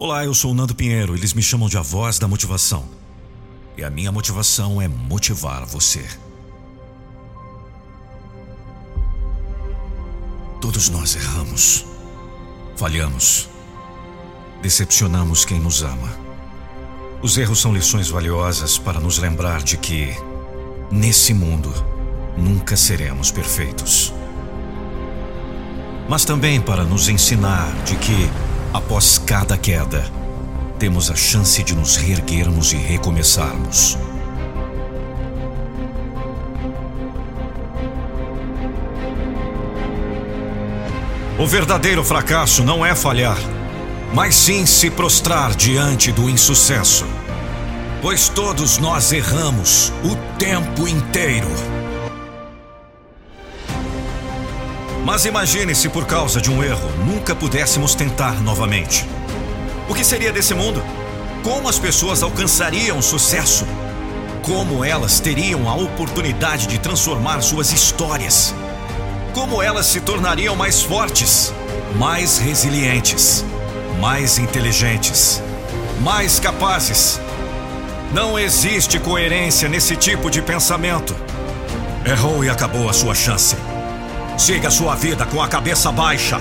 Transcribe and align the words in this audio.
Olá, 0.00 0.24
eu 0.24 0.32
sou 0.32 0.52
o 0.52 0.54
Nando 0.54 0.76
Pinheiro. 0.76 1.16
Eles 1.16 1.34
me 1.34 1.42
chamam 1.42 1.68
de 1.68 1.76
a 1.76 1.82
voz 1.82 2.20
da 2.20 2.28
motivação. 2.28 2.84
E 3.76 3.82
a 3.82 3.90
minha 3.90 4.12
motivação 4.12 4.80
é 4.80 4.86
motivar 4.86 5.66
você. 5.66 6.06
Todos 10.60 10.88
nós 10.88 11.16
erramos, 11.16 11.84
falhamos, 12.76 13.48
decepcionamos 14.62 15.44
quem 15.44 15.58
nos 15.58 15.82
ama. 15.82 16.16
Os 17.20 17.36
erros 17.36 17.60
são 17.60 17.74
lições 17.74 18.08
valiosas 18.08 18.78
para 18.78 19.00
nos 19.00 19.18
lembrar 19.18 19.64
de 19.64 19.76
que, 19.76 20.14
nesse 20.92 21.34
mundo, 21.34 21.74
nunca 22.36 22.76
seremos 22.76 23.32
perfeitos. 23.32 24.14
Mas 26.08 26.24
também 26.24 26.60
para 26.60 26.84
nos 26.84 27.08
ensinar 27.08 27.74
de 27.82 27.96
que 27.96 28.47
Após 28.72 29.16
cada 29.16 29.56
queda, 29.56 30.04
temos 30.78 31.10
a 31.10 31.16
chance 31.16 31.62
de 31.62 31.74
nos 31.74 31.96
reerguermos 31.96 32.72
e 32.72 32.76
recomeçarmos. 32.76 33.96
O 41.38 41.46
verdadeiro 41.46 42.04
fracasso 42.04 42.62
não 42.62 42.84
é 42.84 42.94
falhar, 42.94 43.38
mas 44.12 44.34
sim 44.34 44.66
se 44.66 44.90
prostrar 44.90 45.54
diante 45.54 46.12
do 46.12 46.28
insucesso. 46.28 47.06
Pois 48.02 48.28
todos 48.28 48.76
nós 48.76 49.12
erramos 49.12 49.92
o 50.04 50.14
tempo 50.36 50.86
inteiro. 50.86 51.48
Mas 55.08 55.24
imagine 55.24 55.74
se 55.74 55.88
por 55.88 56.04
causa 56.04 56.38
de 56.38 56.50
um 56.50 56.62
erro 56.62 56.86
nunca 56.98 57.34
pudéssemos 57.34 57.94
tentar 57.94 58.42
novamente. 58.42 59.08
O 59.88 59.94
que 59.94 60.04
seria 60.04 60.30
desse 60.30 60.52
mundo? 60.52 60.84
Como 61.42 61.66
as 61.66 61.78
pessoas 61.78 62.22
alcançariam 62.22 63.00
sucesso? 63.00 63.66
Como 64.42 64.84
elas 64.84 65.18
teriam 65.18 65.66
a 65.66 65.74
oportunidade 65.74 66.66
de 66.66 66.78
transformar 66.78 67.40
suas 67.40 67.72
histórias? 67.72 68.54
Como 69.32 69.62
elas 69.62 69.86
se 69.86 69.98
tornariam 69.98 70.54
mais 70.54 70.82
fortes, 70.82 71.54
mais 71.96 72.36
resilientes, 72.36 73.42
mais 73.98 74.36
inteligentes, 74.36 75.42
mais 76.02 76.38
capazes? 76.38 77.18
Não 78.12 78.38
existe 78.38 78.98
coerência 78.98 79.70
nesse 79.70 79.96
tipo 79.96 80.30
de 80.30 80.42
pensamento. 80.42 81.16
Errou 82.04 82.44
e 82.44 82.50
acabou 82.50 82.90
a 82.90 82.92
sua 82.92 83.14
chance. 83.14 83.56
Siga 84.38 84.70
sua 84.70 84.94
vida 84.94 85.26
com 85.26 85.42
a 85.42 85.48
cabeça 85.48 85.90
baixa. 85.90 86.40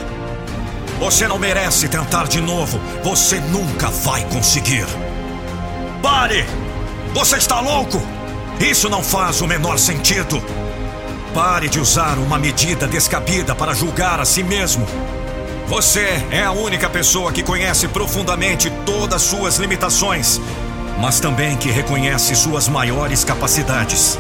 Você 1.00 1.28
não 1.28 1.40
merece 1.40 1.90
tentar 1.90 2.28
de 2.28 2.40
novo. 2.40 2.80
Você 3.04 3.40
nunca 3.40 3.90
vai 3.90 4.24
conseguir. 4.26 4.86
Pare! 6.02 6.46
Você 7.16 7.38
está 7.38 7.60
louco? 7.60 8.00
Isso 8.60 8.88
não 8.88 9.04
faz 9.04 9.42
o 9.42 9.48
menor 9.48 9.80
sentido. 9.80 10.42
Pare 11.34 11.68
de 11.68 11.80
usar 11.80 12.20
uma 12.20 12.38
medida 12.38 12.88
descabida 12.88 13.56
para 13.56 13.74
julgar 13.74 14.20
a 14.20 14.26
si 14.26 14.44
mesmo. 14.44 14.86
Você 15.68 16.24
é 16.30 16.44
a 16.44 16.52
única 16.52 16.88
pessoa 16.90 17.32
que 17.32 17.42
conhece 17.42 17.88
profundamente 17.88 18.70
todas 18.86 19.24
suas 19.24 19.58
limitações, 19.58 20.40
mas 21.00 21.20
também 21.20 21.58
que 21.58 21.72
reconhece 21.72 22.36
suas 22.36 22.68
maiores 22.68 23.24
capacidades. 23.24 24.20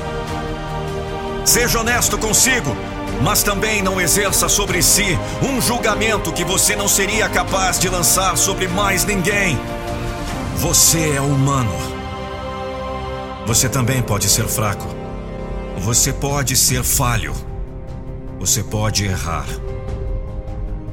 Seja 1.45 1.79
honesto 1.79 2.17
consigo 2.17 2.75
mas 3.21 3.43
também 3.43 3.81
não 3.81 3.99
exerça 3.99 4.47
sobre 4.47 4.81
si 4.81 5.17
um 5.41 5.61
julgamento 5.61 6.31
que 6.31 6.43
você 6.43 6.75
não 6.75 6.87
seria 6.87 7.27
capaz 7.27 7.79
de 7.79 7.89
lançar 7.89 8.37
sobre 8.37 8.67
mais 8.67 9.05
ninguém. 9.05 9.57
Você 10.57 11.15
é 11.15 11.21
humano. 11.21 11.71
Você 13.45 13.67
também 13.69 14.01
pode 14.01 14.29
ser 14.29 14.45
fraco. 14.45 14.87
Você 15.79 16.11
pode 16.11 16.55
ser 16.55 16.83
falho. 16.83 17.33
Você 18.39 18.63
pode 18.63 19.05
errar. 19.05 19.47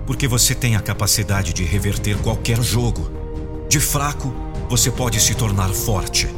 Porque 0.06 0.28
você 0.28 0.54
tem 0.54 0.76
a 0.76 0.80
capacidade 0.80 1.52
de 1.52 1.64
reverter 1.64 2.16
qualquer 2.18 2.62
jogo. 2.62 3.10
De 3.68 3.80
fraco, 3.80 4.32
você 4.68 4.90
pode 4.90 5.20
se 5.20 5.34
tornar 5.34 5.70
forte. 5.70 6.28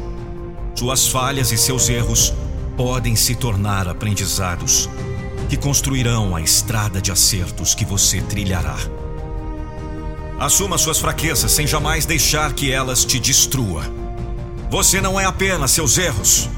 Suas 0.75 1.07
falhas 1.07 1.51
e 1.51 1.57
seus 1.57 1.89
erros 1.89 2.33
podem 2.75 3.15
se 3.15 3.35
tornar 3.35 3.87
aprendizados 3.87 4.89
que 5.49 5.57
construirão 5.57 6.35
a 6.35 6.41
estrada 6.41 7.01
de 7.01 7.11
acertos 7.11 7.73
que 7.73 7.85
você 7.85 8.21
trilhará. 8.21 8.77
Assuma 10.39 10.77
suas 10.77 10.99
fraquezas 10.99 11.51
sem 11.51 11.65
jamais 11.65 12.05
deixar 12.05 12.53
que 12.53 12.71
elas 12.71 13.03
te 13.03 13.19
destrua. 13.19 13.83
Você 14.69 15.01
não 15.01 15.19
é 15.19 15.25
apenas 15.25 15.71
seus 15.71 15.97
erros. 15.97 16.49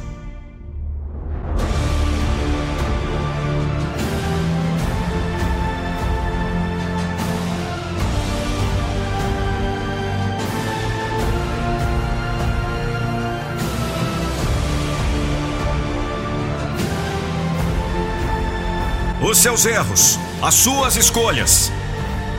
Os 19.21 19.37
seus 19.37 19.65
erros, 19.65 20.17
as 20.41 20.55
suas 20.55 20.95
escolhas, 20.95 21.69